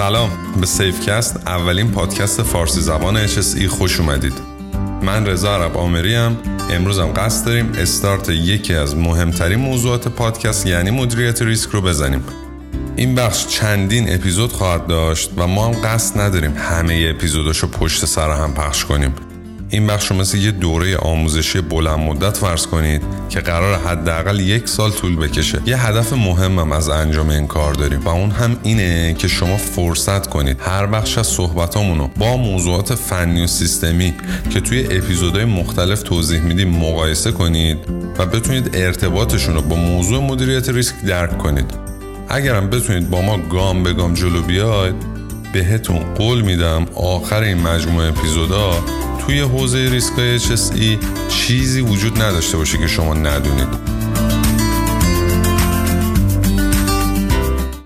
[0.00, 0.30] سلام.
[0.60, 4.32] به سیفکست اولین پادکست فارسی زبان HSE خوش اومدید.
[5.02, 6.36] من رضا عرب آمری هم
[6.70, 12.24] امروز قصد داریم استارت یکی از مهمترین موضوعات پادکست یعنی مدیریت ریسک رو بزنیم.
[12.96, 18.30] این بخش چندین اپیزود خواهد داشت و ما هم قصد نداریم همه اپیزوداشو پشت سر
[18.30, 19.14] هم پخش کنیم.
[19.72, 24.68] این بخش رو مثل یه دوره آموزشی بلند مدت فرض کنید که قرار حداقل یک
[24.68, 25.62] سال طول بکشه.
[25.66, 30.26] یه هدف مهمم از انجام این کار داریم و اون هم اینه که شما فرصت
[30.26, 34.14] کنید هر بخش از صحبتامونو با موضوعات فنی و سیستمی
[34.50, 37.78] که توی اپیزودهای مختلف توضیح میدیم مقایسه کنید
[38.18, 41.74] و بتونید ارتباطشون رو با موضوع مدیریت ریسک درک کنید.
[42.28, 44.94] اگرم بتونید با ما گام به گام جلو بیاید
[45.52, 48.84] بهتون قول میدم آخر این مجموعه اپیزودا
[49.26, 53.68] توی حوزه ریسک HSE چیزی وجود نداشته باشه که شما ندونید.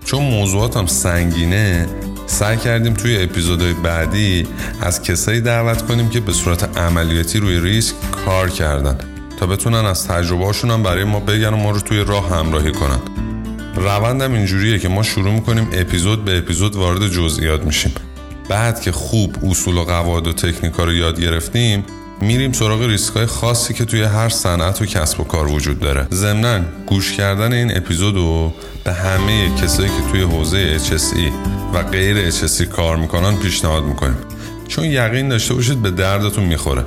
[0.05, 1.87] چون موضوعاتم سنگینه
[2.25, 4.47] سعی کردیم توی اپیزودهای بعدی
[4.81, 7.95] از کسایی دعوت کنیم که به صورت عملیاتی روی ریسک
[8.25, 8.97] کار کردن
[9.39, 12.99] تا بتونن از تجربهاشون هم برای ما بگن و ما رو توی راه همراهی کنن.
[13.75, 17.91] روندم اینجوریه که ما شروع می‌کنیم اپیزود به اپیزود وارد جزئیات میشیم.
[18.49, 21.83] بعد که خوب اصول و قواعد و تکنیکا رو یاد گرفتیم
[22.21, 26.07] میریم سراغ ریسک خاصی که توی هر صنعت و کسب و کار وجود داره.
[26.11, 31.31] ضمنا گوش کردن این اپیزود رو به همه کسایی که توی حوزه HSE
[31.73, 34.17] و غیر HSE کار می‌کنن پیشنهاد می‌کنیم.
[34.67, 36.83] چون یقین داشته باشید به دردتون می‌خوره.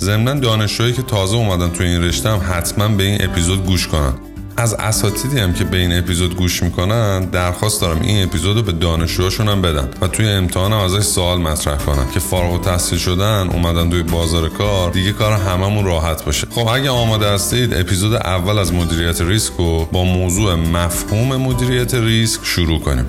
[0.00, 4.12] ضمنا دانشجوهایی که تازه اومدن توی این رشته هم حتما به این اپیزود گوش کنن.
[4.58, 8.72] از اساتیدی هم که به این اپیزود گوش می‌کنن درخواست دارم این اپیزود رو به
[8.72, 13.48] دانشجوهاشون هم بدن و توی امتحان هم ازش سوال مطرح کنن که فارغ التحصیل شدن
[13.52, 16.46] اومدن توی بازار کار دیگه کار هممون راحت باشه.
[16.50, 22.40] خب اگه آماده هستید اپیزود اول از مدیریت ریسک رو با موضوع مفهوم مدیریت ریسک
[22.44, 23.04] شروع کنیم.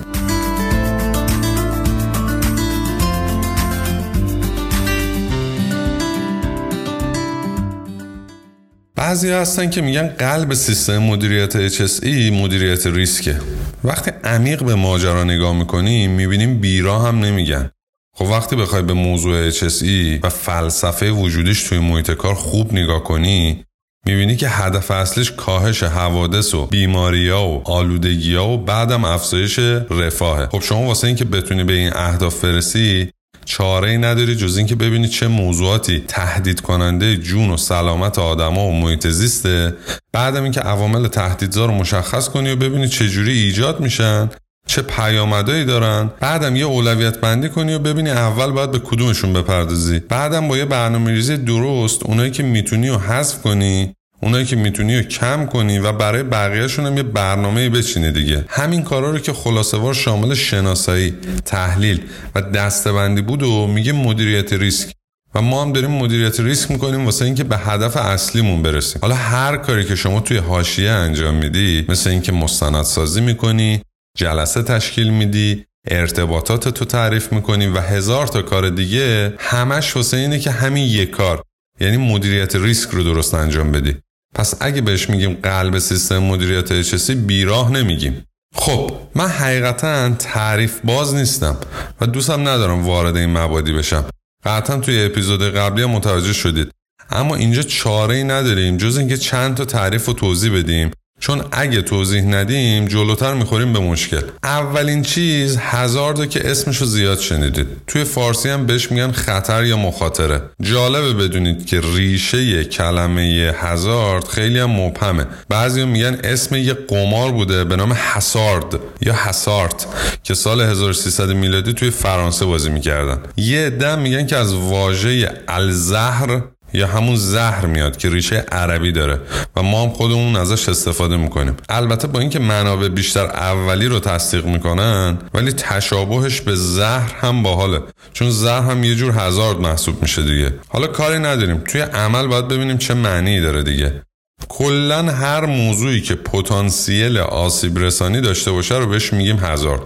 [9.10, 13.40] بعضی هستن که میگن قلب سیستم مدیریت HSE مدیریت ریسکه.
[13.84, 17.70] وقتی عمیق به ماجرا نگاه می‌کنیم می‌بینیم بیرا هم نمیگن.
[18.16, 23.64] خب وقتی بخوای به موضوع HSE و فلسفه وجودش توی محیط کار خوب نگاه کنی
[24.06, 29.58] می‌بینی که هدف اصلیش کاهش حوادث و بیماریا و آلودگیا و بعدم افزایش
[29.90, 30.46] رفاهه.
[30.46, 33.10] خب شما واسه اینکه بتونی به این اهداف برسی
[33.44, 38.80] چاره ای نداری جز اینکه ببینی چه موضوعاتی تهدید کننده جون و سلامت آدما و
[38.80, 39.74] محیط زیسته
[40.12, 44.30] بعدم اینکه عوامل تهدیدزا رو مشخص کنی و ببینی چه جوری ایجاد میشن
[44.66, 50.00] چه پیامدهایی دارن بعدم یه اولویت بندی کنی و ببینی اول باید به کدومشون بپردازی.
[50.00, 54.96] بعدم با یه برنامه ریزی درست اونایی که می‌تونی و حذف کنی اونایی که می‌تونی
[54.96, 58.44] رو کم کنی و برای بقیهشون هم یه برنامه بچینی دیگه.
[58.48, 61.14] همین کارا رو که خلاصه شامل شناسایی
[61.44, 62.02] تحلیل
[62.34, 64.92] و دستبندی بود و میگه مدیریت ریسک.
[65.34, 68.98] و ما هم داریم مدیریت ریسک می‌کنیم واسه اینکه به هدف اصلیمون برسیم.
[69.02, 73.82] حالا هر کاری که شما توی حاشیه انجام میدی مثل اینکه مستندسازی می‌کنی
[74.18, 80.38] جلسه تشکیل میدی ارتباطات تو تعریف می‌کنی و هزار تا کار دیگه همش واسه اینه
[80.38, 81.42] که همین یک کار
[81.80, 83.96] یعنی مدیریت ریسک رو درست انجام بدی.
[84.34, 88.24] پس اگه بهش میگیم قلب سیستم مدیریت اچسی بیراه نمیگیم.
[88.54, 91.56] خب من حقیقتا تعریف باز نیستم
[92.00, 94.04] و دوستم ندارم وارد این مبادی بشم.
[94.44, 96.70] قطعا توی اپیزود قبلی هم متوجه شدید.
[97.10, 100.90] اما اینجا چاره ای نداریم جز اینکه چند تا تعریف رو توضیح بدیم.
[101.20, 104.20] چون اگه توضیح ندیم جلوتر می‌خوریم به مشکل.
[104.44, 107.66] اولین چیز هزارده که اسمشو زیاد شنیدید.
[107.86, 110.42] توی فارسی هم بهش میگن خطر یا مخاطره.
[110.62, 115.26] جالبه بدونید که ریشه کلمه هزارد خیلی هم مبهمه.
[115.48, 119.86] بعضی میگن اسم یه قمار بوده به نام حسارد یا حسارت
[120.22, 123.18] که سال 1300 میلادی توی فرانسه بازی می‌کردن.
[123.36, 126.42] یه عده میگن که از واژه الزهر
[126.72, 129.20] یا همون زهر میاد که ریشه عربی داره.
[129.56, 131.56] و ما هم خودمون ازش استفاده می‌کنیم.
[131.68, 137.80] البته با اینکه منابع بیشتر اولی رو تصدیق می‌کنن ولی تشابهش به زهر هم باحاله.
[138.12, 140.54] چون زهر هم یه جور هزارد محسوب میشه دیگه.
[140.68, 141.58] حالا کاری نداریم.
[141.58, 144.02] توی عمل باید ببینیم چه معنی داره دیگه.
[144.48, 149.82] کلا هر موضوعی که پتانسیل آسیب رسانی داشته باشه رو بهش میگیم هزارد.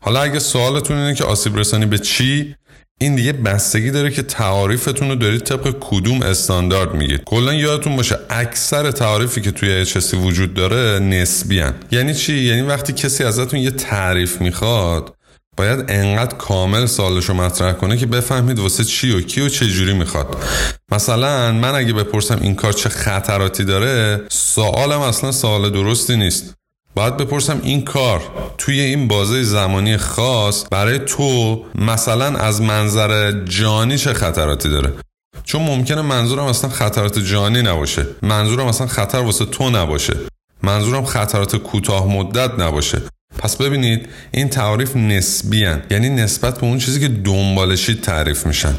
[0.00, 2.54] حالا اگه سوالتون اینه که آسیب رسانی به چی
[3.02, 7.24] این دیگه بستگی داره که تعاریفتون رو دارید طبق کدوم استاندارد میگید.
[7.24, 12.92] کلا یادتون باشه اکثر تعاریفی که توی HSC وجود داره نسبی یعنی چی؟ یعنی وقتی
[12.92, 15.14] کسی ازتون یه تعریف می‌خواد
[15.56, 19.66] باید انقدر کامل سالش رو مطرح کنه که بفهمید واسه چی و کی و چه
[19.66, 20.36] جوری می‌خواد.
[20.92, 26.54] مثلا من اگه بپرسم این کار چه خطراتی داره سوالم اصلا سوال درستی نیست.
[26.94, 28.22] باید بپرسم این کار
[28.58, 34.92] توی این بازه زمانی خاص برای تو مثلا از منظر جانی چه خطراتی داره؟
[35.44, 38.06] چون ممکنه منظورم اصلا خطرات جانی نباشه.
[38.22, 40.16] منظورم اصلا خطر واسه تو نباشه.
[40.62, 43.02] منظورم خطرات کوتاه مدت نباشه.
[43.38, 45.82] پس ببینید این تعریف نسبی هن.
[45.90, 48.74] یعنی نسبت به اون چیزی که دنبالشید تعریف میشن.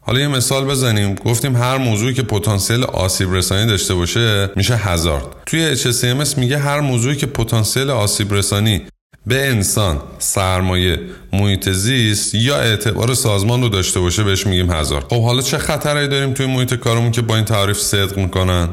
[0.00, 1.14] حالا یه مثال بزنیم.
[1.14, 6.80] گفتیم هر موضوعی که پتانسیل آسیب رسانی داشته باشه میشه هزارد توی HSMS میگه هر
[6.80, 8.82] موضوعی که پتانسیل آسیب رسانی
[9.30, 10.98] به انسان سرمایه
[11.32, 15.04] محیط زیست یا اعتبار سازمان رو داشته باشه بهش میگیم هزار.
[15.10, 18.68] خب حالا چه خطرهایی داریم توی محیط کارمون که با این تعریف صدق می‌کنن؟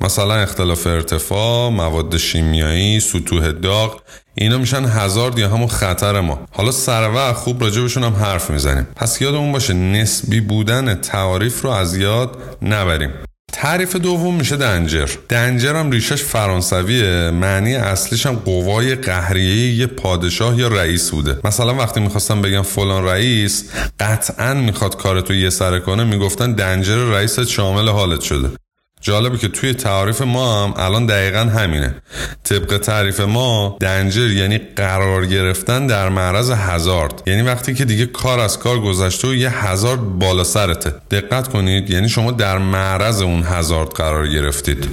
[0.00, 4.00] مثلا اختلاف ارتفاع مواد شیمیایی سطوح داغ
[4.34, 6.40] اینا میشن هزارد یا همون خطر ما.
[6.52, 8.86] حالا سر وقت خوب راجبشون هم حرف می‌زنیم.
[8.96, 13.10] پس یادمون باشه نسبی بودن تعریف رو از یاد نبریم.
[13.52, 15.08] تعریف دوم میشه دنجر.
[15.28, 17.30] دنجر هم ریشش فرانسویه.
[17.30, 21.38] معنی اصلیش هم قوای قهریه یه پادشاه یا رئیس بوده.
[21.44, 27.40] مثلا وقتی می‌خواستم بگم فلان رئیس قطعا می‌خواد کارتو یه سره کنه می‌گفتن دنجر رئیس
[27.40, 28.48] شامل حالت شده.
[29.00, 31.94] جالبه که توی تعریف ما هم الان دقیقا همینه.
[32.44, 38.40] طبق تعریف ما دنجر یعنی قرار گرفتن در معرض هزارد یعنی وقتی که دیگه کار
[38.40, 40.94] از کار گذشته و یه هزارد بالا سرته.
[41.10, 44.88] دقت کنید یعنی شما در معرض اون هزارد قرار گرفتید.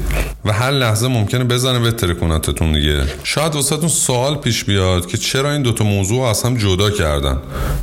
[0.45, 3.03] و هر لحظه ممکنه بزنه به ترکوناتتون دیگه.
[3.23, 7.37] شاید واسهتون سوال پیش بیاد که چرا این دوتا موضوع از هم جدا کردن؟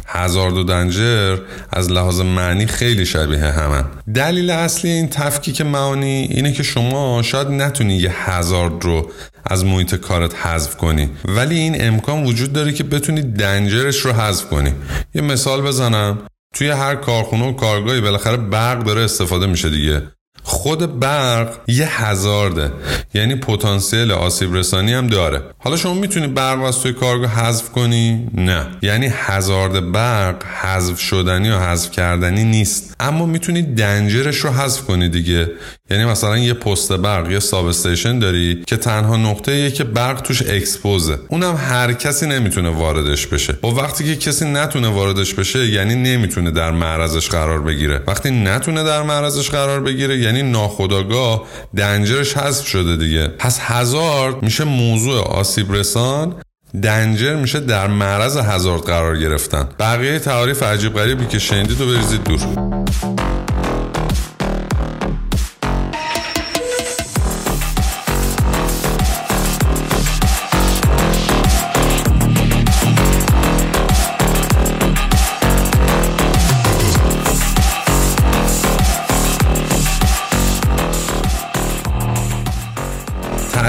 [0.07, 1.39] هزارد و دنجر
[1.71, 3.85] از لحاظ معنی خیلی شبیه همن.
[4.15, 9.11] دلیل اصلی این تفکیک معانی اینه که شما شاید نتونی یه هزارد رو
[9.47, 11.11] از محیط کارت حذف کنی.
[11.25, 14.73] ولی این امکان وجود داره که بتونی دنجرش رو حذف کنی.
[15.15, 16.19] یه مثال بزنم.
[16.55, 20.03] توی هر کارخونه و کارگاهی بالاخره برق داره استفاده میشه دیگه.
[20.43, 22.73] خود برق یه هزارده.
[23.15, 25.43] یعنی پتانسیل آسیب رسانی هم داره.
[25.59, 28.67] حالا شما می‌تونی برق از توی کارگاه حذف کنی؟ نه.
[28.83, 32.97] یعنی هزارد برق حذف شدنی و حذف کردنی نیست.
[33.01, 35.51] اما می‌تونی دنجرش رو حذف کنی دیگه.
[35.91, 40.21] یعنی مثلا یه پست برق یا ساب استیشن داری که تنها نقطه یه که برق
[40.21, 41.19] توش اکسپوزه.
[41.29, 43.53] اونم هر کسی نمی‌تونه واردش بشه.
[43.63, 48.03] و وقتی که کسی نتونه واردش بشه یعنی نمی‌تونه در معرضش قرار بگیره.
[48.07, 51.43] وقتی نتونه در معرضش قرار بگیره یعنی ناخداگاه
[51.77, 53.29] دنجرش حذف شده دیگه.
[53.29, 56.35] پس هزارد میشه موضوع آسیب رسان
[56.83, 59.69] دنجر میشه در معرض هزارد قرار گرفتن.
[59.79, 62.41] بقیه تعاریف عجیب غریبی که شنیدید رو بریزید دور.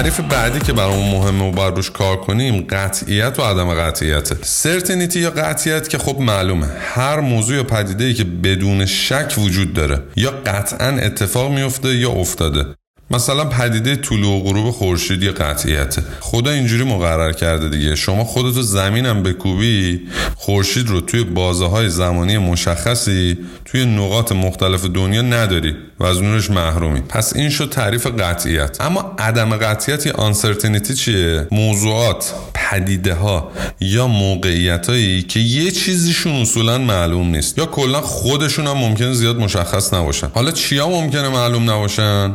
[0.03, 4.45] تعریف بعدی که برامون مهمه و باید روش کار کنیم قطعیت و عدم قطعیت.
[4.45, 6.67] سرتنیتی یا قطعیت که خب معلومه.
[6.79, 12.11] هر موضوع یا پدیده ای که بدون شک وجود داره یا قطعا اتفاق میفته یا
[12.11, 12.65] افتاده.
[13.11, 16.03] مثلا پدیده طلوع و غروب خورشید یه قطعیته.
[16.19, 17.95] خدا اینجوری مقرر کرده دیگه.
[17.95, 20.01] شما خودتو زمینم بکوبی
[20.35, 26.50] خورشید رو توی بازه های زمانی مشخصی توی نقاط مختلف دنیا نداری و از نورش
[26.50, 27.01] محرومی.
[27.01, 28.81] پس این شد تعریف قطعیت.
[28.81, 36.33] اما عدم قطعیت یا آنسرتینیتی چیه؟ موضوعات پدیده ها یا موقعیت هایی که یه چیزیشون
[36.33, 37.57] اصولا معلوم نیست.
[37.57, 40.29] یا کلا خودشون هم ممکنه زیاد مشخص نباشن.
[40.33, 42.33] حالا چیا ممکنه معلوم نباشن؟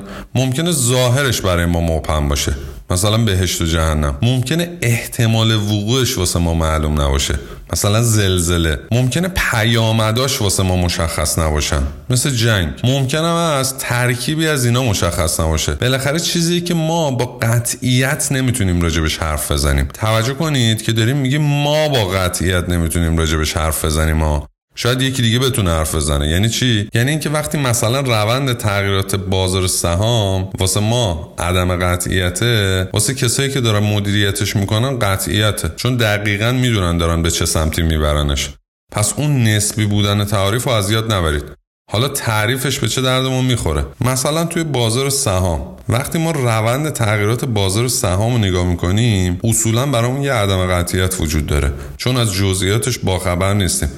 [0.58, 2.54] ممکنه ادنه برای ما مبهم باشه.
[2.90, 4.18] مثلا بهشت و جهنم.
[4.22, 7.34] ممکنه احتمال وقوعش واسه ما معلوم نباشه.
[7.72, 8.78] مثلا زلزله.
[8.90, 11.82] ممکنه پیامداش واسه ما مشخص نباشن.
[12.10, 12.68] مثل جنگ.
[12.84, 15.72] ممکنه از ترکیبی از اینا مشخص نباشه.
[15.72, 19.88] بالاخره چیزی که ما با قطعیت نمی‌تونیم راجبش حرف بزنیم.
[19.94, 24.48] توجه کنید که داریم میگیم ما با قطعیت نمی‌تونیم راجبش حرف بزنیم ما
[24.80, 26.28] شاید یکی دیگه بتونه حرف بزنه.
[26.28, 33.14] یعنی چی؟ یعنی اینکه وقتی مثلا روند تغییرات بازار سهام واسه ما عدم قطعیته واسه
[33.14, 35.70] کسایی که دارن مدیریتش می‌کنن قطعیته.
[35.76, 38.50] چون دقیقا می‌دونن دارن به چه سمتی میبرنش.
[38.92, 41.44] پس اون نسبی بودن تعریف رو از یاد نبرید.
[41.90, 45.76] حالا تعریفش به چه دردمون می‌خوره؟ مثلا توی بازار سهام.
[45.88, 51.46] وقتی ما روند تغییرات بازار سهام رو نگاه می‌کنیم اصولا برامون یه عدم قطعیت وجود
[51.46, 51.72] داره.
[51.96, 53.88] چون از جزئیاتش باخبر نیستیم.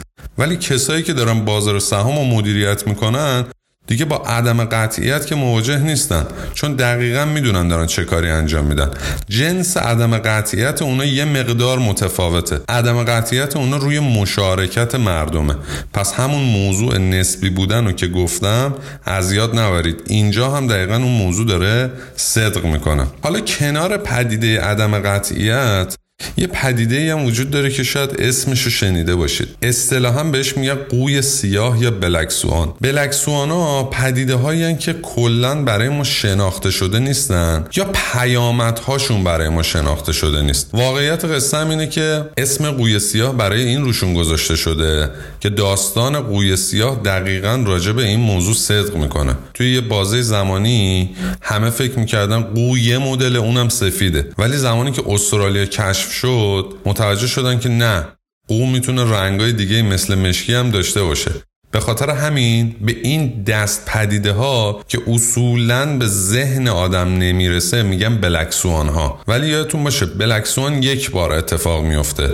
[0.41, 3.45] ولی کسایی که دارن بازار سهام رو مدیریت می‌کنن
[3.87, 6.27] دیگه با عدم قطعیت که مواجه نیستن.
[6.55, 8.91] چون دقیقا می‌دونن دارن چه کاری انجام میدن.
[9.29, 12.61] جنس عدم قطعیت اونا یه مقدار متفاوته.
[12.69, 15.55] عدم قطعیت اونا روی مشارکت مردمه.
[15.93, 20.03] پس همون موضوع نسبی بودن رو که گفتم از یاد نبرید.
[20.07, 23.07] اینجا هم دقیقا اون موضوع داره صدق می‌کنه.
[23.23, 25.97] حالا کنار پدیده عدم قطعیت
[26.37, 29.49] یه پدیده هم وجود داره که شاید اسمش رو شنیده باشید.
[29.63, 32.73] اصطلاحا بهش میگن قوی سیاه یا بلکسوان.
[32.81, 39.63] بلکسوان ها پدیده هایی که کلا برای ما شناخته شده نیستن یا پیامدهاشون برای ما
[39.63, 40.71] شناخته شده نیست.
[40.73, 45.11] واقعیت قصه هم اینه که اسم قوی سیاه برای این روشون گذاشته شده
[45.41, 49.35] که داستان قوی سیاه دقیقا راجع به این موضوع صدق می‌کنه.
[49.55, 51.11] توی یه بازه زمانی
[51.43, 54.29] همه فکر می‌کردن قوی مدل اونم سفیده.
[54.39, 58.07] ولی زمانی که استرالیا کشف شد متوجه شدن که نه
[58.49, 61.31] قو می‌تونه رنگای دیگه مثل مشکی هم داشته باشه.
[61.73, 68.17] به خاطر همین به این دست پدیده ها که اصولا به ذهن آدم نمی‌رسه میگن
[68.17, 72.31] بلکسوان ها ولی یادتون باشه بلکسوان یک بار اتفاق میفته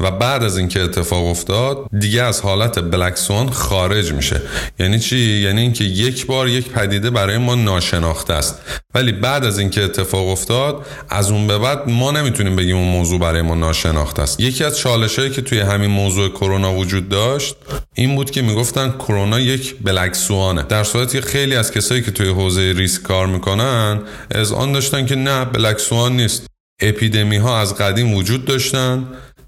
[0.00, 4.42] و بعد از اینکه اتفاق افتاد دیگه از حالت بلکسوان خارج میشه.
[4.78, 8.60] یعنی چی؟ یعنی اینکه یک بار یک پدیده برای ما ناشناخته است.
[8.94, 13.20] ولی بعد از اینکه اتفاق افتاد از اون به بعد ما نمی‌تونیم بگیم اون موضوع
[13.20, 14.40] برای ما ناشناخته است.
[14.40, 17.56] یکی از چالشهایی که توی همین موضوع کرونا وجود داشت
[17.98, 22.72] این بود که می‌گفتن کرونا یک بلکسوانه در صورتی خیلی از کسایی که توی حوزه
[22.76, 24.00] ریسک کار می‌کنن
[24.30, 26.46] از آن داشتن که نه بلکسوان نیست.
[26.82, 29.06] اپیدمی ها از قدیم وجود داشتن.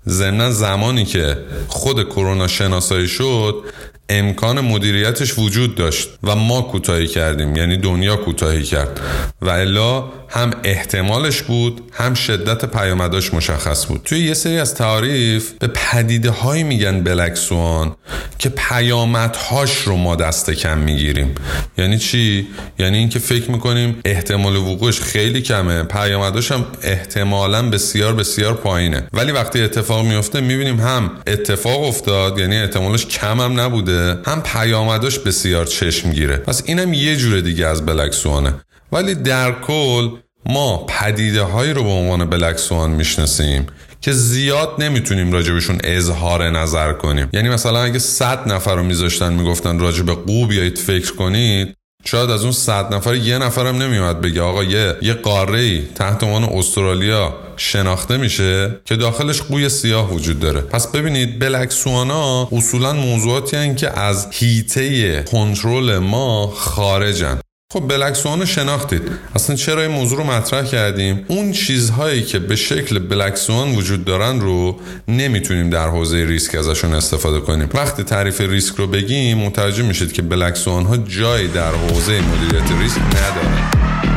[0.08, 1.38] ضمنا زمانی که
[1.68, 3.64] خود کرونا شناسایی شد
[4.08, 9.00] امکان مدیریتش وجود داشت و ما کوتاهی کردیم یعنی دنیا کوتاهی کرد.
[9.42, 14.00] و الا هم احتمالش بود هم شدت پیامداش مشخص بود.
[14.04, 17.96] توی یه سری از تعریف به پدیده هایی میگن بلکسوان
[18.38, 21.34] که پیامدهاش رو ما دست کم می‌گیریم.
[21.78, 22.46] یعنی چی؟
[22.78, 29.08] یعنی اینکه فکر می‌کنیم احتمال وقوعش خیلی کمه پیامداش هم احتمالا بسیار بسیار پایینه.
[29.12, 33.97] ولی وقتی اتفاق میفته می‌بینیم هم اتفاق افتاد یعنی احتمالش کم هم نبوده.
[34.26, 36.36] هم پیامداش بسیار چشم گیره.
[36.36, 38.54] پس اینم یه جور دیگه از بلکسوانه
[38.92, 40.08] ولی در کل
[40.46, 43.66] ما پدیده هایی رو به عنوان بلک سوان می‌شناسیم
[44.00, 47.28] که زیاد نمی‌تونیم راجبشون اظهار نظر کنیم.
[47.32, 52.42] یعنی مثلا اگه 100 نفر رو میذاشتن می‌گفتن راجب قو بیایید فکر کنید شاید از
[52.42, 57.34] اون صد نفر یه نفرم نمیومد بگه آقا یه یه قاره ای تحت عنوان استرالیا
[57.56, 60.60] شناخته میشه که داخلش قوی سیاه وجود داره.
[60.60, 67.40] پس ببینید بلک سوانا اصولا موضوعاتی هن که از هیته کنترل ما خارجن.
[67.72, 69.02] خب بلکسوان رو شناختید.
[69.34, 74.40] اصلا چرا این موضوع رو مطرح کردیم؟ اون چیزهایی که به شکل بلکسوان وجود دارن
[74.40, 77.68] رو نمی‌تونیم در حوزه ریسک ازشون استفاده کنیم.
[77.74, 83.00] وقتی تعریف ریسک رو بگیم متوجه میشید که بلکسوان ها جایی در حوزه مدیریت ریسک
[83.00, 84.07] ندارن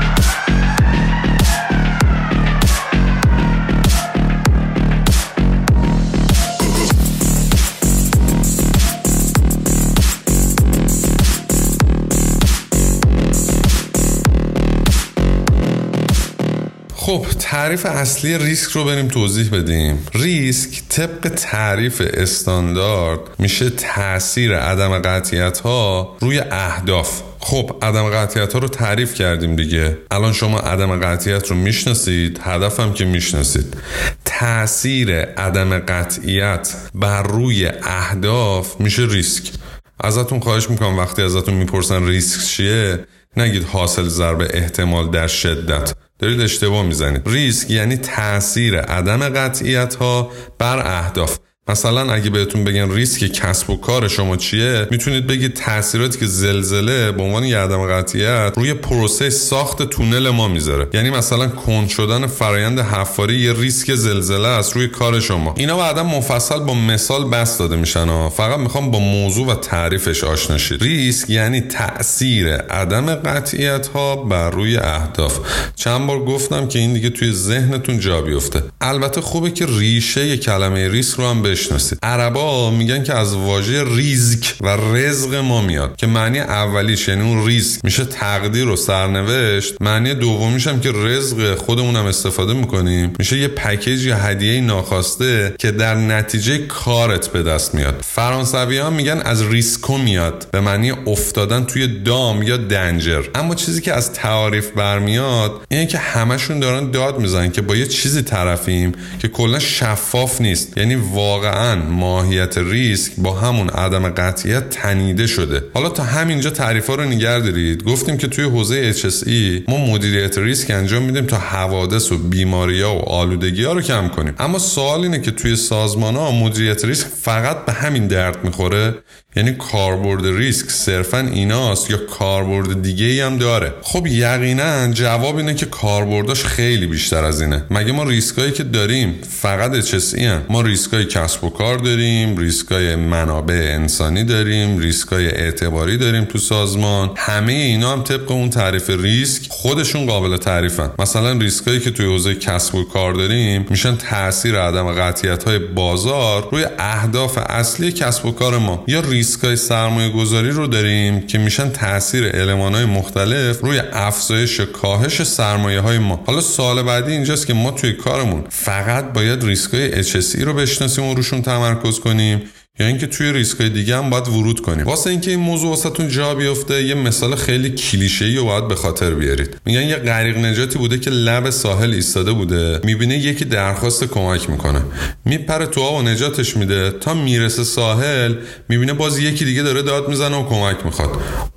[17.12, 20.08] خب تعریف اصلی ریسک رو بریم توضیح بدیم.
[20.14, 27.22] ریسک طبق تعریف استاندارد میشه تاثیر عدم قطعیت ها روی اهداف.
[27.40, 29.98] خب عدم قطعیت ها رو تعریف کردیم دیگه.
[30.12, 33.78] الان شما عدم قطعیت رو می‌شناسید هدفم که می‌شناسید.
[34.26, 39.52] تاثیر عدم قطعیت بر روی اهداف میشه ریسک.
[40.00, 43.00] ازتون خواهش می‌کنم وقتی ازتون می‌پرسن ریسک چیه
[43.38, 45.94] نگید حاصل ضرب احتمال در شدت.
[46.22, 47.22] دارید اشتباه می‌زنید.
[47.26, 51.38] ریسک یعنی تاثیر عدم قطعیت ها بر اهداف.
[51.72, 57.12] مثلا اگه بهتون بگن ریسک کسب و کار شما چیه می‌تونید بگید تاثیراتی که زلزله
[57.12, 60.88] به عنوان یه عدم قطعیت روی پروسه ساخت تونل ما می‌ذاره.
[60.94, 65.54] یعنی مثلا کند شدن فرایند حفاری یه ریسک زلزله است روی کار شما.
[65.58, 70.58] اینا بعدا مفصل با مثال بس داده میشن فقط می‌خوام با موضوع و تعریفش آشنا
[70.58, 70.84] شید.
[70.84, 75.40] ریسک یعنی تاثیر عدم قطعیت ها بر روی اهداف.
[75.76, 78.64] چند بار گفتم که این دیگه توی ذهنتون جا بیفته.
[78.82, 82.00] البته خوبه که ریشه کلمه ریسک رو هم بشناسید.
[82.04, 87.46] عربا میگن که از واژه رزق و رزق ما میاد که معنی اولیش یعنی اون
[87.46, 89.74] ریسک میشه تقدیر و سرنوشت.
[89.82, 93.14] معنی دومیش هم که رزق خودمون هم استفاده می‌کنیم.
[93.20, 98.02] میشه یه package یا هدیه ناخواسته که در نتیجه کارت به دست میاد.
[98.08, 100.48] فرانسوی ها میگن از ریسکو میاد.
[100.52, 103.24] به معنی افتادن توی دام یا danger.
[103.36, 107.88] اما چیزی که از تعاریف برمیاد اینه که همشون دارن داد می‌زنن که با یه
[107.88, 110.78] چیزی طرفیم که کلا شفاف نیست.
[110.78, 115.64] یعنی واقعا واقعا ماهیت ریسک با همون عدم قطعیت تنیده شده.
[115.74, 117.84] حالا تا همینجا تعریفا رو نگه دارید.
[117.84, 122.96] گفتیم که توی حوزه HSE ما مدیریت ریسک انجام میدیم تا حوادث و بیماری ها
[122.96, 124.34] و آلودگی ها رو کم کنیم.
[124.40, 128.96] اما سوال اینه که توی سازمان ها مدیریت ریسک فقط به همین درد می‌خوره؟
[129.36, 135.54] یعنی کاربرد ریسک صرفا ایناست یا کاربرد دیگه ای هم داره؟ خب یقینا جواب اینه
[135.54, 137.64] که کاربرداش خیلی بیشتر از اینه.
[137.70, 142.96] مگه ما ریسکایی که داریم فقط چسی هم ما ریسکای کسب و کار داریم ریسکای
[142.96, 147.12] منابع انسانی داریم ریسکای اعتباری داریم تو سازمان.
[147.18, 150.90] همه اینا هم طبق اون تعریف ریسک خودشون قابل تعریفن.
[151.00, 156.50] مثلا ریسکایی که توی حوزه کسب و کار داریم میشن تاثیر عدم قطعیت های بازار
[156.52, 158.84] روی اهداف اصلی کسب و کار ما.
[158.88, 165.24] یا ریسکای سرمایه گذاری رو داریم که میشن تاثیر علمان های مختلف روی افزایش کاهش
[165.24, 166.24] سرمایه های ما.
[166.26, 171.21] حالا سال بعدی اینجاست که ما توی کارمون فقط باید ریسکای HSE رو بشناسیم و
[171.22, 172.50] روشون تمرکز کنیم.
[172.80, 174.86] یا اینکه توی ریسک دیگه هم باید ورود کنیم.
[174.86, 178.76] واسه اینکه این موضوع واسهتون جا بیفته یه مثال خیلی کلیشه ای رو باید به
[178.76, 179.58] خاطر بیارید.
[179.66, 182.80] میگن یه غریق نجاتی بوده که لب ساحل ایستاده بوده.
[182.84, 184.82] می‌بینه یکی درخواست کمک می‌کنه.
[185.26, 186.92] میپره تو و نجاتش میده.
[186.92, 188.36] تا می‌رسه ساحل
[188.70, 191.10] می‌بینه باز یکی دیگه داره داد می‌زنه و کمک می‌خواد.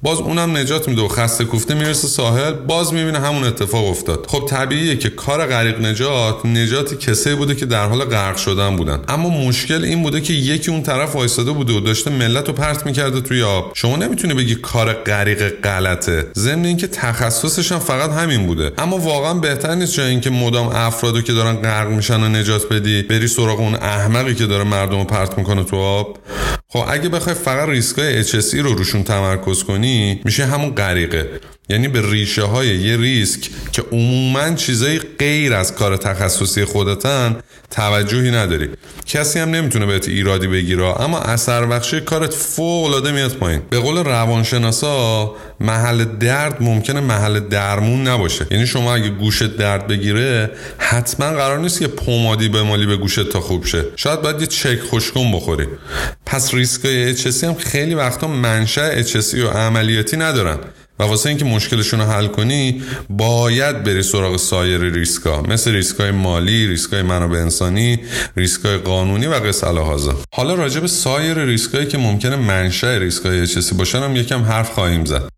[0.02, 2.52] باز اونم نجات میده و خسته کوفته می‌رسه ساحل.
[2.52, 4.26] باز می‌بینه همون اتفاق افتاد.
[4.28, 9.00] خب طبیعیه که کار غریق نجات نجات کسی بوده که در حال غرق شدن بودن.
[9.08, 12.54] اما مشکل این بوده که یکی اون طرف طرف وایساده بوده و داشته ملت رو
[12.54, 13.72] پرت می‌کرده توی آب.
[13.74, 16.26] شما نمی‌تونی بگی کار غریق غلطه.
[16.34, 18.72] ضمن اینکه تخصصش هم فقط همین بوده.
[18.78, 23.02] اما واقعا بهتر نیست جای اینکه مدام افرادو که دارن غرق میشن و نجات بدی
[23.02, 26.18] بری سراغ اون احمقی که داره مردم رو پرت می‌کنه تو آب.
[26.68, 31.40] خب اگه بخوای فقط ریسکای HSE رو روشون تمرکز کنی میشه همون غریقه.
[31.68, 37.36] یعنی به ریشه های یه ریسک که عموما چیزای غیر از کار تخصصی خودتن
[37.70, 38.68] توجهی نداری.
[39.06, 43.62] کسی هم نمی‌تونه بهت ایرادی بگیره اما اثر بخشی کارت فوق العاده میاد پایین.
[43.70, 48.46] به قول روانشناسا محل درد ممکنه محل درمون نباشه.
[48.50, 53.28] یعنی شما اگه گوشت درد بگیره حتما قرار نیست که پومادی به مالی به گوشت
[53.28, 53.84] تا خوب شه.
[53.96, 55.66] شاید باید یه چرک خشک‌کن بخوری.
[56.26, 60.58] پس ریسکای HSC هم خیلی وقتا منشأ HSE و عملیاتی ندارن.
[60.98, 66.66] و واسه اینکه مشکلشون رو حل کنی باید بری سراغ سایر ریسکا مثل ریسکای مالی،
[66.66, 67.98] ریسکای منابع انسانی،
[68.36, 73.74] ریسکای قانونی و قصه هازا حالا راجع به سایر ریسکایی که ممکنه منشأ ریسکای HSE
[73.74, 75.33] باشن هم یکم حرف خواهیم زد.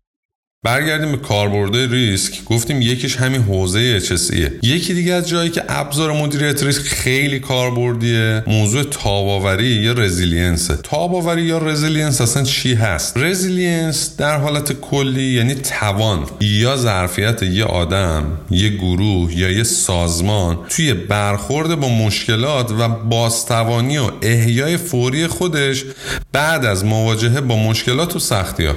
[0.67, 2.43] برگردیم به کاربرد ریسک.
[2.45, 8.43] گفتیم یکیش همین حوزه HSEه یکی دیگه از جایی که ابزار مدیریت ریسک خیلی کاربردیه
[8.47, 15.55] موضوع تاب‌آوری یا resilience تاب‌آوری یا resilience اصلا چی هست؟ resilience در حالت کلی یعنی
[15.55, 16.25] توان.
[16.41, 23.97] یا ظرفیت یه آدم یه گروه یا یه سازمان توی برخورد با مشکلات و بازتوانی
[23.97, 25.83] و احیای فوری خودش
[26.31, 28.73] بعد از مواجهه با مشکلات و سختی ها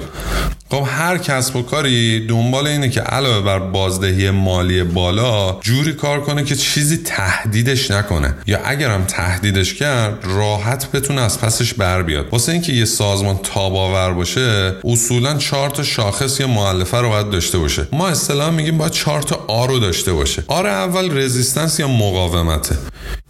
[0.71, 6.21] خب هر کسب و کاری دنبال اینه که علاوه بر بازدهی مالی بالا جوری کار
[6.21, 8.35] کنه که چیزی تهدیدش نکنه.
[8.47, 12.27] یا اگرم تهدیدش کرد راحت بتونه از پسش بر بیاد.
[12.31, 17.57] واسه اینکه یه سازمان تاباور باشه اصولا چهار تا شاخص یا معلفه رو باید داشته
[17.57, 17.87] باشه.
[17.91, 20.43] ما اصطلاح میگیم باید چهار تا آ رو داشته باشه.
[20.47, 22.77] آر اول رزیستنس یا مقاومته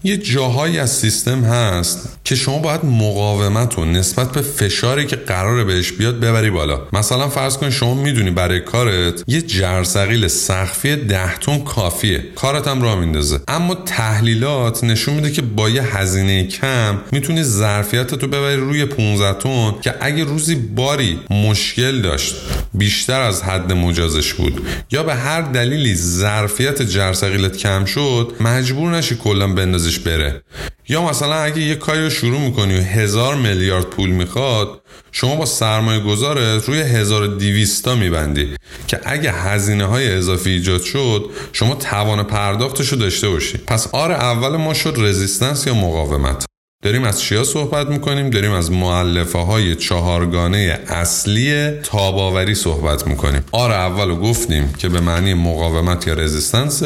[0.03, 5.63] یه جاهایی از سیستم هست که شما باید مقاومت رو نسبت به فشاری که قراره
[5.63, 6.81] بهش بیاد ببری بالا.
[6.93, 12.23] مثلا فرض کن شما می‌دونی برای کارت یه جرثقیل سقفی 10 تن کافیه.
[12.35, 13.39] کارت هم راه میندازه.
[13.47, 19.39] اما تحلیلات نشون میده که با یه هزینه کم می‌تونی ظرفیت تو ببری روی 15
[19.39, 22.35] تن که اگه روزی باری مشکل داشت
[22.73, 29.15] بیشتر از حد مجازش بود یا به هر دلیلی ظرفیت جرثقیلت کم شد مجبور نشی
[29.15, 29.47] کلا
[29.91, 30.41] بندازیش بره.
[30.89, 35.45] یا مثلا اگه یه کاری رو شروع می‌کنی و هزار میلیارد پول می‌خواد شما با
[35.45, 38.55] سرمایه گذارت روی 1200 تا میبندی.
[38.87, 43.57] که اگه هزینه های اضافی ایجاد شد شما توان پرداختش رو داشته باشی.
[43.57, 46.45] پس R اول ما شد resistance یا مقاومت.
[46.83, 53.43] داریم از چیا صحبت می‌کنیم؟ داریم از مؤلفه های چهارگانه اصلی تاب‌آوری صحبت می‌کنیم.
[53.51, 56.83] R اول گفتیم که به معنی مقاومت یا resistance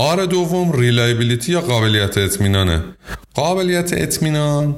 [0.00, 2.84] R دوم reliability یا قابلیت اطمینانه؟
[3.34, 4.76] قابلیت اطمینان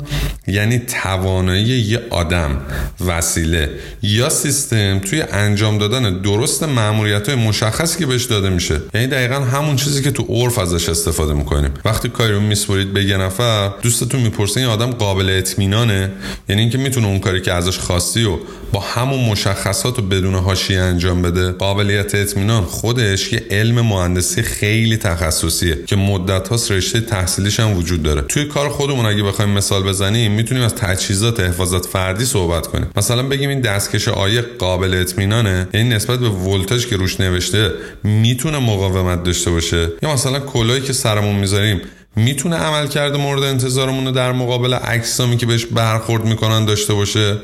[0.50, 2.60] یعنی توانایی یه آدم
[3.06, 3.70] وسیله
[4.02, 8.80] یا سیستم توی انجام دادن درست مأموریت های مشخصی که بهش داده میشه.
[8.94, 11.70] یعنی دقیقا همون چیزی که تو عرف ازش استفاده می‌کنیم.
[11.84, 16.10] وقتی کاری رو میسپرید به یه نفر دوستتون می‌پرسه این آدم قابل اطمینانه؟
[16.48, 18.38] یعنی اینکه می‌تونه اون کاری که ازش خواستی و
[18.72, 24.96] با همون مشخصات و بدون حاشیه انجام بده قابلیت اطمینان خودش یه علم مهندسی خیلی
[24.96, 28.20] تخصصیه که مدت هاست رشته تحصیلیش هم وجود داره.
[28.20, 32.90] توی کار خودمون اگه بخوایم مثال بزنیم می‌تونیم از تجهیزات حفاظت فردی صحبت کنیم.
[32.96, 37.70] مثلا بگیم این دستکش آیا قابل اطمینانه یعنی نسبت به ولتاژ که روش نوشته
[38.05, 41.81] می‌تونه مقاومت داشته باشه؟ یا مثلا کلایی که سرمون می‌ذاریم
[42.16, 47.38] می‌تونه عمل کرده مورد انتظارمون رو در مقابل اجسامی که بهش برخورد می‌کنن داشته باشه؟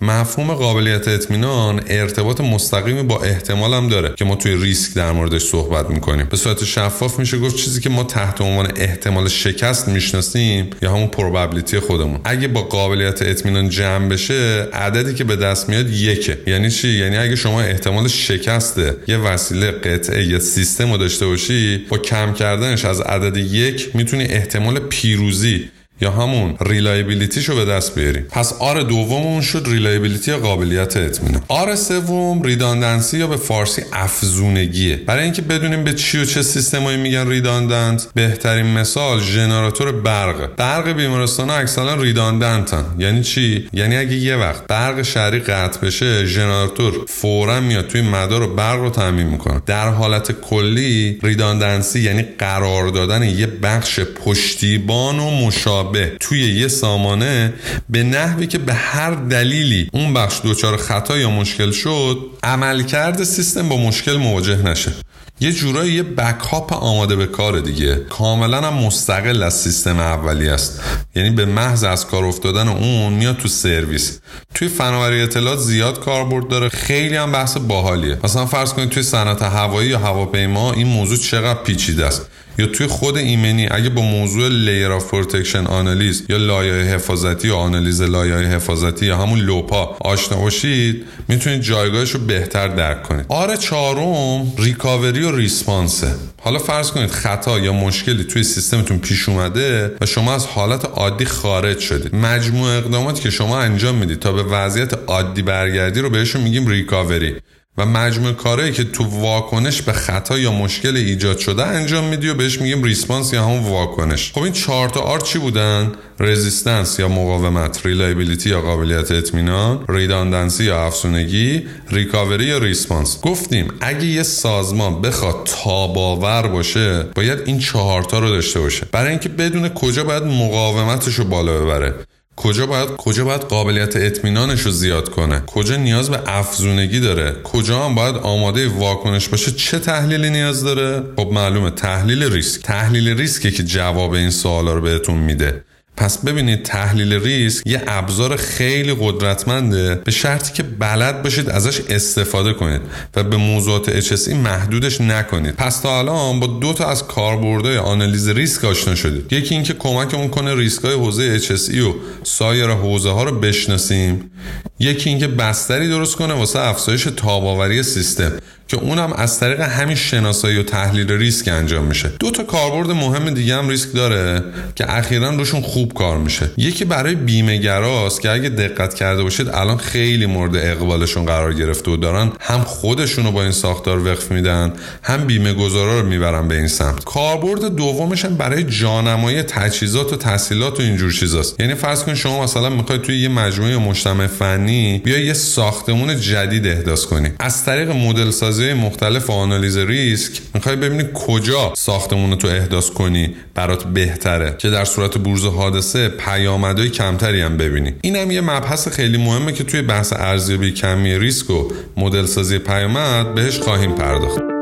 [0.00, 5.42] مفهوم قابلیت اطمینان ارتباط مستقیمی با احتمال هم داره که ما توی ریسک در موردش
[5.42, 6.26] صحبت می‌کنیم.
[6.30, 11.06] به صورت شفاف میشه گفت چیزی که ما تحت عنوان احتمال شکست می‌شناسیم یا همون
[11.06, 12.20] پروبابلیتی خودمون.
[12.24, 16.38] اگه با قابلیت اطمینان جمع بشه عددی که به دست میاد یکه.
[16.46, 21.78] یعنی چی؟ یعنی اگه شما احتمال شکسته یه وسیله قطعه یا سیستم رو داشته باشی
[21.88, 25.68] با کم کردنش از عدد یک می‌تونی احتمال پیروزی
[26.00, 28.22] یا همون reliability شو به دست بیاریم.
[28.30, 31.42] پس R دوممون شد reliability یا قابلیت اطمینان.
[31.48, 34.96] R سوم redundancy یا به فارسی افزونگیه.
[34.96, 40.56] برای اینکه بدونیم به چی و چه سیستمایی میگن redundant بهترین مثال ژنراتور برق.
[40.56, 46.26] برق بیمارستان اکثرا redundant ن یعنی چی؟ یعنی اگه یه وقت برق شهری قطع بشه
[46.26, 49.62] ژنراتور فورا میاد توی مدار و برق رو تأمین می‌کنه.
[49.66, 55.87] در حالت کلی redundancy یعنی قرار دادن یه بخش پشتیبان و مشابه
[56.20, 57.54] توی یه سامانه
[57.88, 63.68] به نحوی که به هر دلیلی اون بخش دچار خطا یا مشکل شد عملکرد سیستم
[63.68, 64.92] با مشکل مواجه نشه.
[65.40, 67.94] یه جورایی یه بکاپ آماده به کار دیگه.
[67.94, 70.80] کاملا هم مستقل از سیستم اولی است.
[71.16, 74.20] یعنی به محض از کار افتادن اون میاد تو سرویس.
[74.54, 76.68] توی فناوری اطلاعات زیاد کاربرد داره.
[76.68, 78.18] خیلی هم بحث باحالیه.
[78.24, 82.26] مثلا فرض کنید توی صنعت هوایی یا هواپیما این موضوع چقدر پیچیده است؟
[82.58, 87.54] یا توی خود ایمنی اگه با موضوع layer of protection analysis یا لایه حفاظتی و
[87.54, 93.24] آنالیز لایه حفاظتی یا همون LOPA آشنا باشید می‌تونید جایگاهش رو بهتر درک کنید.
[93.28, 99.28] R چهارم recovery و response ه حالا فرض کنید خطا یا مشکلی توی سیستمتون پیش
[99.28, 102.14] اومده و شما از حالت عادی خارج شدید.
[102.14, 107.34] مجموع اقداماتی که شما انجام می‌دید تا به وضعیت عادی برگردید رو بهشون میگیم recovery
[107.78, 112.34] و مجموع کارهایی که تو واکنش به خطا یا مشکل ایجاد شده انجام میدید رو
[112.34, 114.32] بهش میگیم response یا همون واکنش.
[114.32, 120.64] خب این چهار تا R چی بودن؟ resistance یا مقاومت reliability یا قابلیت اطمینان redundancy
[120.64, 123.20] یا افزونگی recovery یا response.
[123.20, 128.86] گفتیم اگه یه سازمان بخواد تاب‌آور باشه باید این چهار تا رو داشته باشه.
[128.92, 131.94] برای اینکه بدونه کجا باید مقاومتش رو بالا ببره.
[132.38, 137.84] کجا باید کجا باید قابلیت اطمینانش رو زیاد کنه؟ کجا نیاز به افزونگی داره؟ کجا
[137.84, 142.62] هم باید آماده واکنش باشه؟ چه تحلیلی نیاز داره؟ خب معلومه تحلیل ریسک.
[142.62, 145.64] تحلیل ریسکه که جواب این سوالا رو بهتون میده.
[145.98, 149.94] پس ببینید تحلیل ریسک یه ابزار خیلی قدرتمنده.
[149.94, 152.80] به شرطی که بلد باشید ازش استفاده کنید
[153.16, 155.54] و به موضوعات HSE محدودش نکنید.
[155.54, 159.32] پس تا الان با دو تا از کاربردهای آنالیز ریسک آشنا شدید.
[159.32, 164.30] یکی اینکه کمکمون کنه ریسک های حوزه HSE و سایر حوزه ها رو بشناسیم.
[164.78, 168.32] یکی اینکه بستری درست کنه واسه افزایش تاباوری سیستم
[168.68, 172.10] که اونم از طریق همین شناسایی و تحلیل ریسک انجام میشه.
[172.20, 174.42] دو تا کاربرد مهم دیگه هم ریسک داره
[174.74, 176.50] که اخیرا روشون خوب کار میشه.
[176.56, 181.90] یکی برای بیمه گراست که اگه دقت کرده باشید الان خیلی مورد اقبالشون قرار گرفته
[181.90, 184.72] و دارن هم خودشون رو با این ساختار وقف میدن
[185.02, 187.04] هم بیمه گذارا رو می‌برن به این سمت.
[187.04, 191.60] کاربرد دومش هم برای جانمایی تجهیزات و تحصیلات و اینجور چیزاست.
[191.60, 196.66] یعنی فرض کن شما مثلا می‌خواید توی یه مجموعه مجتمع فنی بیا یه ساختمون جدید
[196.66, 197.28] احداث کنی.
[197.40, 202.90] از طریق مدل سازی مختلف و آنالیز ریسک می‌خوای ببینی کجا ساختمون رو تو احداث
[202.90, 205.44] کنی برات بهتره که در صورت بروز
[205.78, 207.94] حادثه پیامدهای کمتری هم ببینی.
[208.02, 212.58] این هم یه مبحث خیلی مهمه که توی بحث ارزیابی کمی ریسک و مدل سازی
[212.58, 214.57] پیامد بهش خواهیم پرداخت.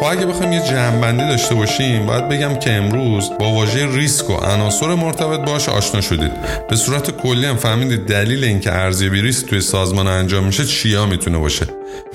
[0.00, 4.32] خب اگه بخوایم یه جمعبندی داشته باشیم باید بگم که امروز با واژه ریسک و
[4.32, 6.32] عناصر مرتبط باش آشنا شدید.
[6.68, 11.38] به صورت کلی هم فهمیدید دلیل اینکه ارزیابی ریسک توی سازمان انجام میشه چیا می‌تونه
[11.38, 11.66] باشه.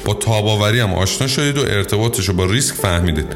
[0.06, 3.36] با تاباوری هم آشنا شدید و ارتباطش رو با ریسک فهمیدید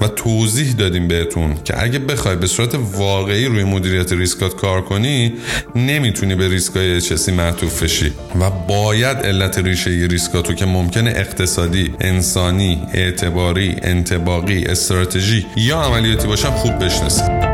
[0.00, 5.32] و توضیح دادیم بهتون که اگه بخوای به صورت واقعی روی مدیریت ریسکات کار کنی
[5.74, 12.82] نمی‌تونی به ریسکای اچسی معطوف بشی و باید علت ریشه ریسکاتو که ممکنه اقتصادی، انسانی،
[12.94, 17.49] اعتباری، انتباقی، استراتژی یا عملیاتی باشن خوب بشناسید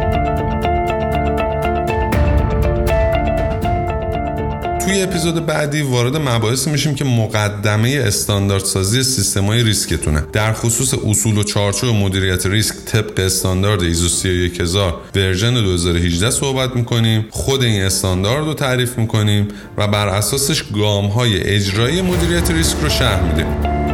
[4.87, 10.25] توی اپیزود بعدی وارد مباحث میشیم که مقدمه استانداردسازی سیستمای ریسکتونه.
[10.33, 17.27] در خصوص اصول و چارچوب مدیریت ریسک طبق استاندارد ایزو 31000 version 2018 صحبت می‌کنیم
[17.31, 22.89] خود این استاندارد رو تعریف می‌کنیم و بر اساسش گام های اجرایی مدیریت ریسک رو
[22.89, 23.86] شرح میدیم.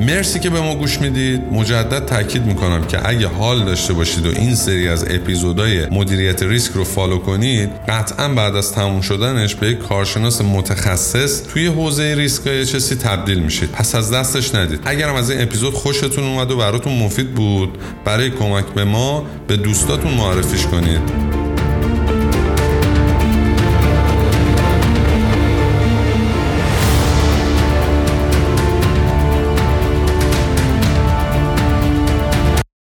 [0.00, 1.42] مرسی که به ما گوش می‌دید.
[1.52, 6.72] مجدد تاکید می‌کنم که اگه حال داشته باشید و این سری از اپیزودهای مدیریت ریسک
[6.72, 12.46] رو follow کنید قطعا بعد از تموم شدنش به یک کارشناس متخصص توی حوزه ریسک
[12.46, 13.70] های HSE تبدیل میشید.
[13.70, 14.80] پس از دستش ندید.
[14.84, 19.56] اگرم از این اپیزود خوشتون اومد و براتون مفید بود برای کمک به ما به
[19.56, 21.35] دوستاتون معرفیش کنید.